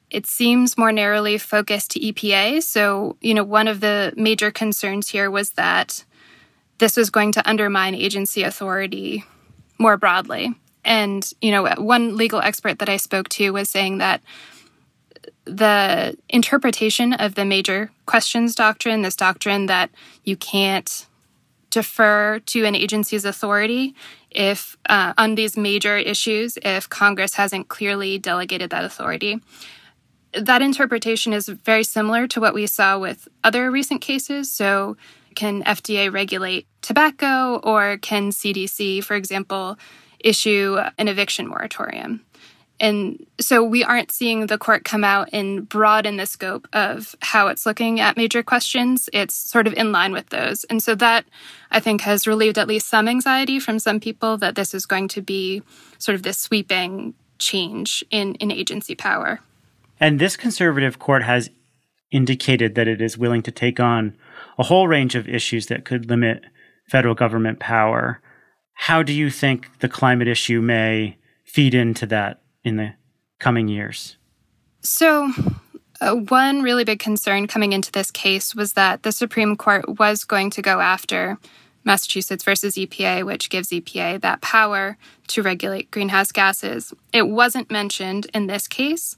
it 0.09 0.27
seems 0.27 0.77
more 0.77 0.91
narrowly 0.91 1.37
focused 1.37 1.91
to 1.91 1.99
EPA. 1.99 2.63
So, 2.63 3.17
you 3.21 3.33
know, 3.33 3.43
one 3.43 3.67
of 3.67 3.79
the 3.79 4.13
major 4.15 4.51
concerns 4.51 5.09
here 5.09 5.31
was 5.31 5.51
that 5.51 6.05
this 6.77 6.95
was 6.95 7.09
going 7.09 7.31
to 7.33 7.49
undermine 7.49 7.95
agency 7.95 8.43
authority 8.43 9.23
more 9.77 9.97
broadly. 9.97 10.53
And, 10.83 11.29
you 11.41 11.51
know, 11.51 11.65
one 11.77 12.15
legal 12.15 12.39
expert 12.39 12.79
that 12.79 12.89
I 12.89 12.97
spoke 12.97 13.29
to 13.29 13.51
was 13.51 13.69
saying 13.69 13.97
that 13.97 14.21
the 15.45 16.17
interpretation 16.29 17.13
of 17.13 17.35
the 17.35 17.45
major 17.45 17.91
questions 18.05 18.55
doctrine, 18.55 19.01
this 19.01 19.15
doctrine 19.15 19.65
that 19.65 19.89
you 20.23 20.37
can't 20.37 21.07
defer 21.69 22.39
to 22.39 22.65
an 22.65 22.75
agency's 22.75 23.25
authority 23.25 23.95
if 24.31 24.77
uh, 24.89 25.13
on 25.17 25.35
these 25.35 25.57
major 25.57 25.97
issues 25.97 26.57
if 26.61 26.89
Congress 26.89 27.35
hasn't 27.35 27.67
clearly 27.69 28.17
delegated 28.17 28.69
that 28.69 28.83
authority. 28.83 29.39
That 30.33 30.61
interpretation 30.61 31.31
is 31.31 31.47
very 31.47 31.83
similar 31.83 32.27
to 32.27 32.41
what 32.41 32.53
we 32.53 32.67
saw 32.67 32.99
with 32.99 33.27
other 33.43 33.71
recent 33.71 34.01
cases. 34.01 34.51
So, 34.51 34.97
can 35.33 35.63
FDA 35.63 36.11
regulate 36.11 36.65
tobacco 36.81 37.57
or 37.57 37.97
can 37.97 38.31
CDC, 38.31 39.03
for 39.03 39.15
example, 39.15 39.77
issue 40.19 40.77
an 40.97 41.07
eviction 41.07 41.47
moratorium? 41.47 42.21
And 42.79 43.25
so 43.39 43.63
we 43.63 43.83
aren't 43.83 44.11
seeing 44.11 44.47
the 44.47 44.57
court 44.57 44.83
come 44.83 45.03
out 45.03 45.29
and 45.31 45.67
broaden 45.67 46.17
the 46.17 46.25
scope 46.25 46.67
of 46.73 47.15
how 47.21 47.47
it's 47.47 47.65
looking 47.65 47.99
at 47.99 48.17
major 48.17 48.43
questions. 48.43 49.09
It's 49.13 49.33
sort 49.33 49.67
of 49.67 49.73
in 49.73 49.91
line 49.91 50.11
with 50.11 50.29
those. 50.29 50.65
And 50.65 50.83
so 50.83 50.93
that 50.95 51.25
I 51.71 51.79
think 51.79 52.01
has 52.01 52.27
relieved 52.27 52.57
at 52.57 52.67
least 52.67 52.87
some 52.87 53.07
anxiety 53.07 53.59
from 53.59 53.79
some 53.79 53.99
people 53.99 54.37
that 54.37 54.55
this 54.55 54.73
is 54.73 54.85
going 54.85 55.07
to 55.09 55.21
be 55.21 55.63
sort 55.99 56.15
of 56.15 56.23
this 56.23 56.37
sweeping 56.37 57.13
change 57.39 58.03
in, 58.11 58.35
in 58.35 58.51
agency 58.51 58.95
power. 58.95 59.39
And 59.99 60.19
this 60.19 60.35
conservative 60.35 60.99
court 60.99 61.23
has 61.23 61.49
indicated 62.11 62.75
that 62.75 62.87
it 62.87 63.01
is 63.01 63.17
willing 63.17 63.41
to 63.43 63.51
take 63.51 63.79
on 63.79 64.17
a 64.57 64.63
whole 64.63 64.87
range 64.87 65.15
of 65.15 65.27
issues 65.27 65.67
that 65.67 65.85
could 65.85 66.09
limit 66.09 66.43
federal 66.89 67.15
government 67.15 67.59
power. 67.59 68.21
How 68.73 69.01
do 69.01 69.13
you 69.13 69.29
think 69.29 69.79
the 69.79 69.89
climate 69.89 70.27
issue 70.27 70.61
may 70.61 71.17
feed 71.45 71.73
into 71.73 72.05
that 72.07 72.41
in 72.65 72.75
the 72.75 72.93
coming 73.39 73.69
years? 73.69 74.17
So, 74.81 75.31
uh, 76.01 76.15
one 76.15 76.61
really 76.61 76.83
big 76.83 76.99
concern 76.99 77.47
coming 77.47 77.71
into 77.71 77.91
this 77.91 78.11
case 78.11 78.53
was 78.53 78.73
that 78.73 79.03
the 79.03 79.13
Supreme 79.13 79.55
Court 79.55 79.97
was 79.97 80.25
going 80.25 80.49
to 80.51 80.61
go 80.61 80.81
after 80.81 81.37
Massachusetts 81.85 82.43
versus 82.43 82.75
EPA, 82.75 83.25
which 83.25 83.49
gives 83.49 83.69
EPA 83.69 84.19
that 84.21 84.41
power 84.41 84.97
to 85.27 85.41
regulate 85.41 85.91
greenhouse 85.91 86.31
gases. 86.31 86.93
It 87.13 87.29
wasn't 87.29 87.71
mentioned 87.71 88.27
in 88.33 88.47
this 88.47 88.67
case, 88.67 89.17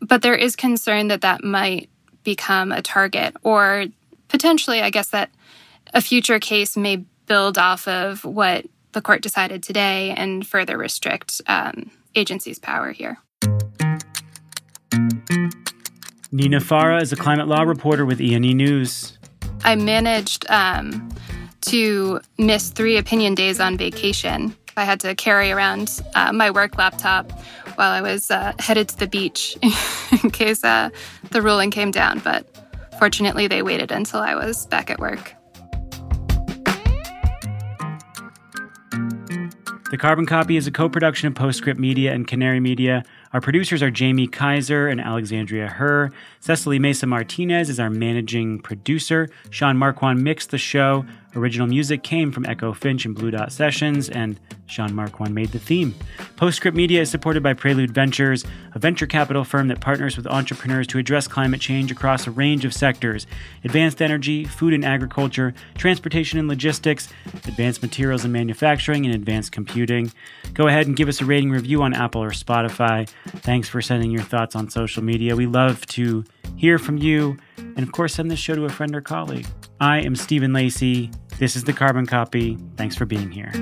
but 0.00 0.22
there 0.22 0.34
is 0.34 0.56
concern 0.56 1.08
that 1.08 1.22
that 1.22 1.44
might 1.44 1.88
become 2.24 2.72
a 2.72 2.82
target, 2.82 3.36
or 3.42 3.86
potentially, 4.28 4.82
I 4.82 4.90
guess, 4.90 5.08
that 5.10 5.30
a 5.94 6.00
future 6.00 6.40
case 6.40 6.76
may 6.76 7.04
build 7.26 7.56
off 7.56 7.86
of 7.86 8.24
what 8.24 8.66
the 8.92 9.02
court 9.02 9.22
decided 9.22 9.62
today 9.62 10.10
and 10.10 10.46
further 10.46 10.76
restrict 10.76 11.40
um, 11.46 11.90
agency's 12.16 12.58
power 12.58 12.92
here. 12.92 13.18
Niina 16.32 16.60
Farah 16.60 17.00
is 17.00 17.12
a 17.12 17.16
climate 17.16 17.46
law 17.46 17.62
reporter 17.62 18.04
with 18.04 18.20
E&E 18.20 18.54
News. 18.54 19.16
I 19.64 19.74
managed 19.74 20.44
um, 20.50 21.08
to 21.62 22.20
miss 22.38 22.70
three 22.70 22.96
opinion 22.96 23.34
days 23.34 23.60
on 23.60 23.76
vacation. 23.76 24.56
I 24.76 24.84
had 24.84 25.00
to 25.00 25.14
carry 25.14 25.50
around 25.50 26.00
uh, 26.14 26.32
my 26.32 26.50
work 26.50 26.76
laptop 26.76 27.32
while 27.76 27.90
I 27.90 28.02
was 28.02 28.30
uh, 28.30 28.52
headed 28.58 28.88
to 28.90 28.98
the 28.98 29.06
beach 29.06 29.56
in 30.22 30.30
case 30.30 30.62
uh, 30.64 30.90
the 31.30 31.40
ruling 31.40 31.70
came 31.70 31.90
down, 31.90 32.18
but 32.18 32.46
fortunately, 32.98 33.46
they 33.46 33.62
waited 33.62 33.90
until 33.90 34.20
I 34.20 34.34
was 34.34 34.66
back 34.66 34.90
at 34.90 34.98
work. 34.98 35.34
The 39.88 39.96
Carbon 39.96 40.26
Copy 40.26 40.56
is 40.56 40.66
a 40.66 40.72
co 40.72 40.88
production 40.88 41.28
of 41.28 41.36
Postscript 41.36 41.78
Media 41.78 42.12
and 42.12 42.26
Canary 42.26 42.58
Media. 42.58 43.04
Our 43.36 43.40
producers 43.42 43.82
are 43.82 43.90
Jamie 43.90 44.28
Kaiser 44.28 44.88
and 44.88 44.98
Alexandria 44.98 45.68
Herr. 45.68 46.10
Cecily 46.40 46.78
Mesa 46.78 47.06
Martinez 47.06 47.68
is 47.68 47.78
our 47.78 47.90
managing 47.90 48.60
producer. 48.60 49.28
Sean 49.50 49.76
Marquand 49.76 50.24
mixed 50.24 50.52
the 50.52 50.56
show. 50.56 51.04
Original 51.34 51.66
music 51.66 52.02
came 52.02 52.32
from 52.32 52.46
Echo 52.46 52.72
Finch 52.72 53.04
and 53.04 53.14
Blue 53.14 53.30
Dot 53.30 53.52
Sessions, 53.52 54.08
and 54.08 54.40
Sean 54.64 54.94
Marquand 54.94 55.34
made 55.34 55.50
the 55.50 55.58
theme. 55.58 55.94
Postscript 56.36 56.74
Media 56.74 57.02
is 57.02 57.10
supported 57.10 57.42
by 57.42 57.52
Prelude 57.52 57.90
Ventures, 57.90 58.42
a 58.74 58.78
venture 58.78 59.06
capital 59.06 59.44
firm 59.44 59.68
that 59.68 59.80
partners 59.80 60.16
with 60.16 60.26
entrepreneurs 60.26 60.86
to 60.86 60.98
address 60.98 61.28
climate 61.28 61.60
change 61.60 61.90
across 61.90 62.26
a 62.26 62.30
range 62.30 62.64
of 62.64 62.72
sectors 62.72 63.26
advanced 63.64 64.00
energy, 64.00 64.44
food 64.44 64.72
and 64.72 64.84
agriculture, 64.84 65.52
transportation 65.74 66.38
and 66.38 66.48
logistics, 66.48 67.10
advanced 67.44 67.82
materials 67.82 68.24
and 68.24 68.32
manufacturing, 68.32 69.04
and 69.04 69.14
advanced 69.14 69.52
computing. 69.52 70.10
Go 70.54 70.68
ahead 70.68 70.86
and 70.86 70.96
give 70.96 71.08
us 71.08 71.20
a 71.20 71.26
rating 71.26 71.50
review 71.50 71.82
on 71.82 71.92
Apple 71.92 72.22
or 72.22 72.30
Spotify. 72.30 73.06
Thanks 73.26 73.68
for 73.68 73.80
sending 73.80 74.10
your 74.10 74.22
thoughts 74.22 74.56
on 74.56 74.70
social 74.70 75.02
media. 75.02 75.36
We 75.36 75.46
love 75.46 75.84
to 75.86 76.24
hear 76.56 76.78
from 76.78 76.98
you. 76.98 77.36
And 77.58 77.80
of 77.80 77.92
course, 77.92 78.14
send 78.14 78.30
this 78.30 78.38
show 78.38 78.54
to 78.54 78.64
a 78.64 78.70
friend 78.70 78.94
or 78.94 79.00
colleague. 79.00 79.46
I 79.80 79.98
am 79.98 80.16
Stephen 80.16 80.52
Lacey. 80.52 81.10
This 81.38 81.56
is 81.56 81.64
the 81.64 81.72
Carbon 81.72 82.06
Copy. 82.06 82.56
Thanks 82.76 82.96
for 82.96 83.04
being 83.04 83.30
here. 83.30 83.52